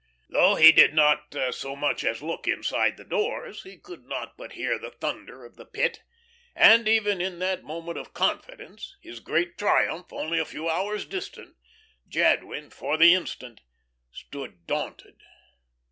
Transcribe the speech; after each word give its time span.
Though 0.29 0.55
he 0.55 0.71
did 0.71 0.95
not 0.95 1.31
so 1.51 1.75
much 1.75 2.03
as 2.03 2.23
look 2.23 2.47
inside 2.47 2.97
the 2.97 3.03
doors, 3.03 3.61
he 3.61 3.77
could 3.77 4.05
not 4.07 4.35
but 4.35 4.53
hear 4.53 4.79
the 4.79 4.89
thunder 4.89 5.45
of 5.45 5.57
the 5.57 5.65
Pit; 5.67 6.01
and 6.55 6.87
even 6.87 7.21
in 7.21 7.37
that 7.37 7.63
moment 7.63 7.99
of 7.99 8.11
confidence, 8.11 8.97
his 8.99 9.19
great 9.19 9.59
triumph 9.59 10.11
only 10.11 10.39
a 10.39 10.45
few 10.45 10.67
hours 10.67 11.05
distant, 11.05 11.55
Jadwin, 12.07 12.71
for 12.71 12.97
the 12.97 13.13
instant, 13.13 13.61
stood 14.11 14.65
daunted. 14.65 15.17